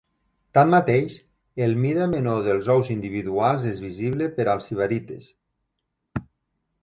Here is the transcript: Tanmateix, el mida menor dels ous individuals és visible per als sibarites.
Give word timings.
Tanmateix, 0.57 1.17
el 1.65 1.75
mida 1.81 2.07
menor 2.13 2.39
dels 2.47 2.69
ous 2.75 2.89
individuals 2.95 3.67
és 3.73 3.77
visible 3.85 4.29
per 4.39 4.47
als 4.55 4.71
sibarites. 4.71 5.29